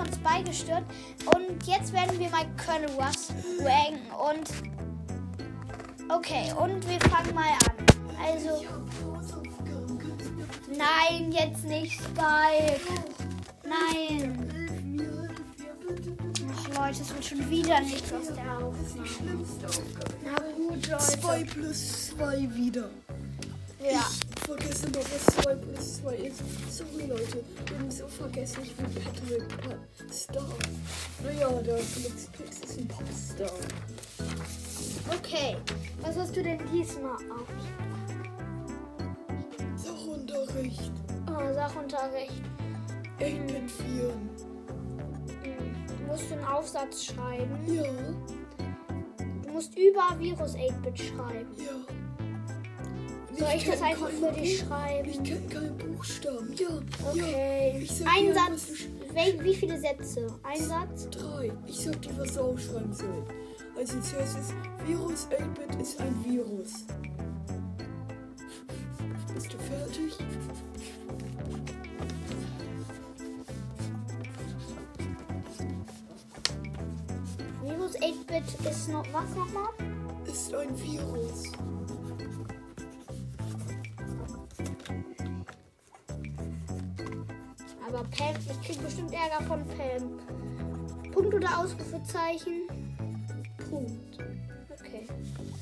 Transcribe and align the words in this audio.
von 0.00 0.12
Spy 0.12 0.42
gestört. 0.44 0.84
Und 1.26 1.66
jetzt 1.66 1.92
werden 1.92 2.18
wir 2.18 2.30
mal 2.30 2.46
Colonel 2.64 2.90
Russ 2.90 3.28
ranken. 3.60 4.10
Und. 4.12 4.50
Okay, 6.08 6.52
und 6.58 6.88
wir 6.88 7.00
fangen 7.08 7.34
mal 7.34 7.52
an. 7.68 7.86
Also. 8.22 8.64
Nein, 10.68 11.32
jetzt 11.32 11.64
nicht 11.64 12.00
Spike. 12.00 12.80
Nein. 13.64 14.46
Ach 16.52 16.68
Leute, 16.68 17.02
es 17.02 17.12
wird 17.12 17.24
schon 17.24 17.50
wieder 17.50 17.80
nichts 17.80 18.12
aus 18.12 18.34
der 18.34 18.56
Aufnahme. 18.56 19.44
Na 20.24 20.38
gut, 20.56 20.86
Leute. 20.86 21.20
2 21.20 21.44
plus 21.44 22.06
2 22.08 22.48
wieder. 22.54 22.90
Ja. 23.80 24.06
Ich 24.10 24.29
vergesse 24.50 24.86
immer, 24.86 24.98
was 24.98 25.26
2 25.44 25.54
plus 25.54 25.96
2 26.02 26.14
ist. 26.16 26.42
Sorry, 26.70 27.06
Leute. 27.06 27.44
Ich 27.66 27.72
bin 27.72 27.90
so 27.90 28.06
vergesslich 28.08 28.72
wie 28.78 29.00
Patrick 29.00 30.12
Star. 30.12 30.44
Naja, 31.22 31.48
der 31.62 31.78
Felix 31.78 32.26
Pix 32.26 32.58
ist 32.60 32.78
ein 32.78 32.88
Popstar. 32.88 33.50
Okay. 35.16 35.56
Was 36.00 36.16
hast 36.16 36.36
du 36.36 36.42
denn 36.42 36.58
diesmal 36.72 37.14
auf? 37.14 37.48
Sachunterricht. 39.76 40.92
Oh, 41.28 41.54
Sachunterricht. 41.54 42.42
8-Bit 43.20 43.70
4. 43.70 44.02
Hm. 45.42 45.74
Du 45.86 46.06
musst 46.06 46.32
einen 46.32 46.44
Aufsatz 46.44 47.04
schreiben. 47.04 47.56
Ja, 47.66 47.84
Du 49.44 49.50
musst 49.52 49.76
über 49.78 50.18
Virus 50.18 50.54
8-Bit 50.56 50.98
schreiben. 50.98 51.50
ja. 51.58 51.99
Soll 53.40 53.48
ich 53.56 53.64
das 53.64 53.80
einfach 53.82 54.08
für 54.10 54.32
dich 54.32 54.60
Buch- 54.60 54.68
schreiben? 54.68 55.08
Ich 55.08 55.22
kenne 55.22 55.46
keinen 55.48 55.78
Buchstaben. 55.78 56.54
Ja, 56.56 56.68
Okay. 57.10 57.86
ja. 57.88 58.06
Ein 58.06 58.26
dir, 58.26 58.34
Satz. 58.34 58.68
Wel 59.14 59.42
wie 59.44 59.54
viele 59.54 59.80
Sätze? 59.80 60.26
Ein 60.42 60.62
Satz? 60.62 61.08
Drei. 61.10 61.50
Ich 61.66 61.78
sag 61.78 62.00
dir, 62.02 62.16
was 62.18 62.34
du 62.34 62.40
aufschreiben 62.40 62.92
soll. 62.92 63.24
Also 63.78 63.98
zuerst 64.00 64.38
ist 64.38 64.52
Virus 64.86 65.26
8-Bit 65.30 65.80
ist 65.80 65.98
ein 66.00 66.14
Virus. 66.24 66.84
Bist 69.34 69.52
du 69.54 69.58
fertig? 69.58 70.18
Virus 77.62 77.96
8-Bit 78.00 78.66
ist 78.70 78.88
noch 78.88 79.04
was 79.12 79.34
nochmal? 79.36 79.68
Ist 80.26 80.54
ein 80.54 80.76
Virus. 80.82 81.44
Aber 88.00 88.08
Pam, 88.16 88.34
ich 88.50 88.66
krieg 88.66 88.82
bestimmt 88.82 89.12
Ärger 89.12 89.44
von 89.44 89.62
Pam. 89.76 91.12
Punkt 91.12 91.34
oder 91.34 91.58
Ausrufezeichen? 91.58 92.62
Punkt. 93.68 94.18
Okay. 94.70 95.06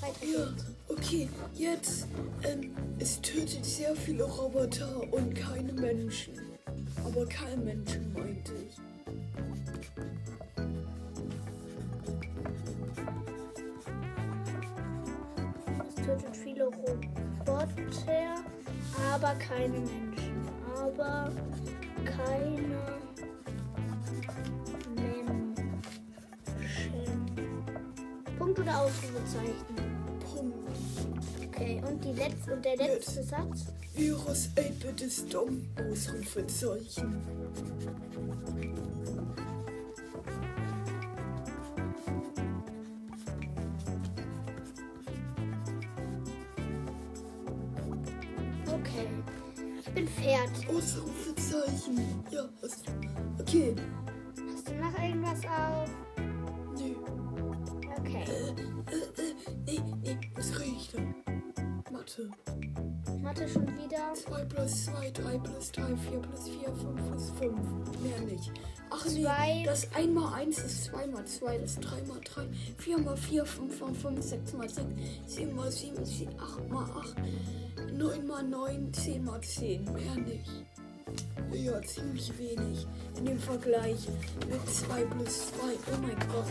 Weiter 0.00 0.24
Ja, 0.24 0.46
geht's. 0.46 0.64
okay. 0.86 1.28
Jetzt, 1.54 2.06
ähm, 2.44 2.76
es 3.00 3.20
tötet 3.20 3.64
sehr 3.64 3.96
viele 3.96 4.22
Roboter 4.22 5.02
und 5.12 5.34
keine 5.34 5.72
Menschen. 5.72 6.34
Aber 7.04 7.26
kein 7.26 7.64
Menschen, 7.64 8.12
meinte 8.12 8.52
ich. 8.54 8.76
Es 15.88 15.94
tötet 15.96 16.36
viele 16.36 16.66
Roboter, 16.66 18.36
aber 19.12 19.34
keine 19.40 19.80
Menschen. 19.80 20.48
Aber 20.80 21.32
keine 22.16 22.98
Menschen. 26.60 27.26
Punkt 28.38 28.58
oder 28.58 28.80
Ausrufezeichen? 28.80 29.76
Punkt. 30.32 30.68
Okay, 31.46 31.82
und, 31.86 32.04
die 32.04 32.12
letzte, 32.12 32.54
und 32.54 32.64
der 32.64 32.76
letzte 32.76 33.22
Satz? 33.22 33.66
Virus 33.94 34.48
8-Bit 34.56 35.00
ist 35.02 35.32
dumm. 35.34 35.66
Ausrufezeichen. 35.76 37.20
Okay. 48.66 49.17
Ich 49.98 50.04
bin 50.04 50.24
fertig. 50.24 50.68
Ausrufezeichen. 50.68 52.22
Ja, 52.30 52.48
hast 52.62 52.86
du. 52.86 52.92
Okay. 53.40 53.74
Hast 54.52 54.68
du 54.68 54.74
noch 54.74 55.02
irgendwas 55.02 55.40
auf? 55.44 55.90
Nee. 56.76 56.94
Okay. 57.98 58.24
Äh, 58.24 58.92
äh, 58.92 59.34
nee, 59.66 59.80
nee, 60.04 60.18
was 60.36 60.60
rede 60.60 60.70
ich 60.70 60.90
denn? 60.92 61.14
Mathe. 61.90 62.30
Mathe 63.28 63.46
schon 63.46 63.66
wieder. 63.76 64.14
2 64.14 64.44
plus 64.46 64.84
2, 64.86 65.10
3 65.10 65.38
plus 65.38 65.72
3, 65.72 65.82
4 65.82 66.18
plus 66.18 66.48
4, 66.48 66.74
5 66.74 67.08
plus 67.10 67.30
5. 67.38 68.00
Mehr 68.02 68.20
nicht. 68.20 68.50
Ach 68.88 69.04
nee, 69.04 69.22
Zwei. 69.22 69.62
das 69.66 69.92
1 69.92 70.14
mal 70.14 70.32
1 70.32 70.58
ist 70.58 70.84
2 70.84 71.06
mal 71.08 71.26
2, 71.26 71.58
das 71.58 71.74
3 71.78 72.02
mal 72.06 72.20
3, 72.24 72.46
4 72.78 72.98
mal 72.98 73.16
4, 73.18 73.44
5 73.44 73.80
mal 73.82 73.94
5, 73.94 74.22
6 74.22 74.52
mal 74.54 74.68
6, 74.70 74.86
7 75.26 75.54
mal 75.54 75.70
7, 75.70 76.04
7 76.06 76.40
8 76.40 76.70
mal 76.70 76.84
8, 76.84 77.16
9 77.92 78.26
mal 78.26 78.42
9, 78.44 78.94
10 78.94 79.22
mal 79.22 79.40
10. 79.42 79.84
Mehr 79.84 80.14
nicht. 80.14 80.64
Ja, 81.52 81.82
ziemlich 81.82 82.32
wenig 82.38 82.86
in 83.18 83.26
dem 83.26 83.38
Vergleich 83.38 84.08
mit 84.48 84.70
2 84.70 85.04
plus 85.04 85.48
2. 85.48 85.56
Oh 85.92 85.98
mein 86.00 86.18
Gott. 86.30 86.46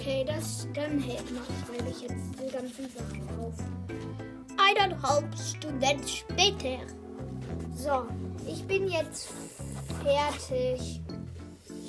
Okay, 0.00 0.24
das 0.26 0.66
dann 0.72 0.98
hält 0.98 1.30
noch, 1.30 1.44
schreibe 1.66 1.90
ich 1.90 2.00
jetzt 2.00 2.32
die 2.40 2.50
ganzen 2.50 2.88
Sachen 2.88 3.20
auf. 3.38 3.52
Eineinhalb 4.56 5.26
Stunden 5.38 6.08
später. 6.08 6.78
So, 7.76 8.06
ich 8.46 8.64
bin 8.64 8.88
jetzt 8.88 9.28
fertig. 10.02 11.02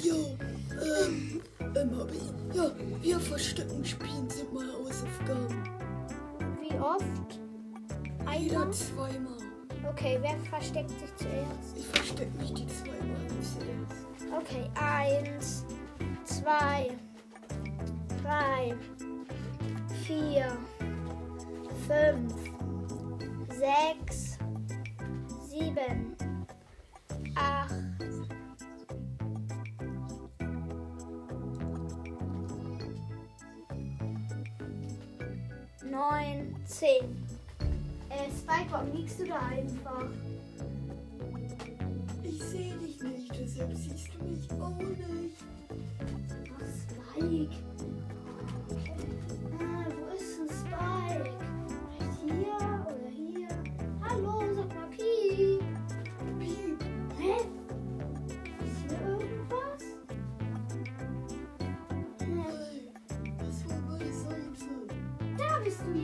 Jo, 0.03 0.38
ähm, 1.05 1.41
ähm, 1.59 1.97
hab 1.97 2.11
ich. 2.11 2.53
Ja, 2.53 2.69
wir 3.01 3.17
verstecken 3.17 3.85
spielen 3.85 4.29
sind 4.29 4.53
mal 4.53 4.67
Hausaufgaben. 4.73 5.63
Wie 6.59 6.77
oft? 6.79 7.39
Einmal? 8.19 8.41
Jeder 8.41 8.71
zweimal. 8.73 9.38
Okay, 9.89 10.19
wer 10.19 10.38
versteckt 10.50 10.89
sich 10.89 11.16
zuerst? 11.16 11.77
Ich 11.77 11.85
verstecke 11.85 12.38
mich 12.39 12.53
die 12.55 12.67
zweimal 12.67 13.25
zuerst. 13.39 14.35
Okay, 14.38 14.69
eins, 14.75 15.66
zwei, 16.25 16.89
drei, 18.21 18.75
vier, 20.03 20.47
fünf, 21.87 22.33
sechs, 23.49 24.37
sieben, 25.47 26.15
acht, 27.35 27.73
neun, 35.83 36.55
zehn. 36.65 37.27
Äh, 38.09 38.29
Spike, 38.38 38.71
warum 38.71 38.91
liegst 38.93 39.19
du 39.19 39.25
da 39.25 39.39
einfach? 39.39 40.09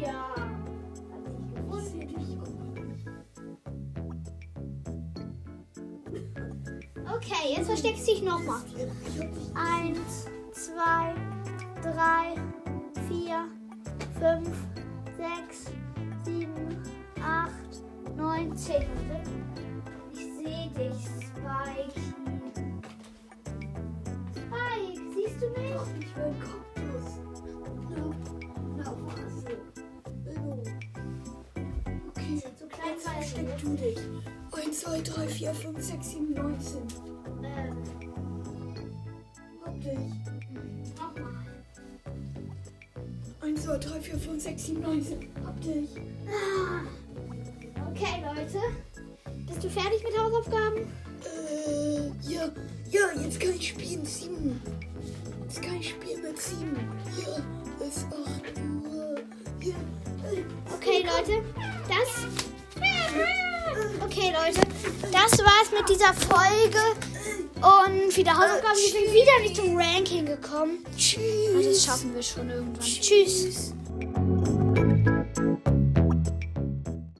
Ja. 0.07 0.35
Nicht. 1.93 2.37
Okay, 7.15 7.55
jetzt 7.55 7.67
versteckst 7.67 8.07
du 8.07 8.11
dich 8.11 8.23
nochmal. 8.23 8.61
Eins, 9.55 10.27
zwei, 10.51 11.13
drei, 11.81 12.35
vier, 13.07 13.47
fünf, 14.19 14.49
sechs, 15.17 15.71
sieben, 16.23 16.81
acht, 17.21 17.83
neun, 18.15 18.55
zehn. 18.55 18.87
Tu 33.57 33.75
dich. 33.75 33.97
1, 34.51 34.79
2, 34.79 35.01
3, 35.01 35.27
4, 35.27 35.53
5, 35.53 35.81
6, 35.81 36.09
7, 36.09 36.33
19. 36.33 36.81
Äh, 37.43 37.71
Hab 39.65 39.81
dich. 39.81 39.99
nochmal. 40.95 41.45
1, 43.41 43.63
2, 43.63 43.77
3, 43.77 44.01
4, 44.01 44.17
5, 44.19 44.43
6, 44.43 44.65
7, 44.65 44.81
19. 44.81 45.29
Hab 45.45 45.61
dich. 45.61 45.89
Okay, 47.91 48.23
Leute. 48.23 48.59
Bist 49.47 49.63
du 49.63 49.69
fertig 49.69 50.03
mit 50.03 50.17
Hausaufgaben? 50.17 50.87
Äh, 51.23 52.31
ja. 52.31 52.49
Ja, 52.91 53.21
jetzt 53.21 53.39
kann 53.39 53.53
ich 53.55 53.69
spielen. 53.69 54.05
7. 54.05 54.61
Jetzt 55.43 55.61
kann 55.61 55.75
ich 55.75 55.89
spielen 55.89 56.21
mit 56.21 56.39
7. 56.39 56.75
Ja, 57.21 57.37
es 57.79 57.97
ist 57.97 58.05
8 58.05 58.57
Uhr. 58.85 59.15
Ja. 59.61 59.75
Okay, 60.73 61.03
Leute. 61.03 61.43
Das. 61.87 62.27
Okay, 64.03 64.33
Leute. 64.33 64.61
Das 65.11 65.39
war's 65.39 65.71
mit 65.77 65.89
dieser 65.89 66.13
Folge. 66.13 66.79
Und 67.55 68.15
wieder 68.15 68.33
Hausaufgaben. 68.33 68.77
Wir 68.77 68.91
sind 68.91 69.13
wieder 69.13 69.39
nicht 69.41 69.55
zum 69.55 69.75
Ranking 69.75 70.25
gekommen. 70.25 70.85
Tschüss. 70.95 71.21
Aber 71.53 71.63
das 71.63 71.83
schaffen 71.83 72.13
wir 72.13 72.21
schon 72.21 72.49
irgendwann. 72.49 72.85
Tschüss. 72.85 73.73